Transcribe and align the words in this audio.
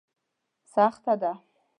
سخته 0.73 1.13
ده. 1.21 1.33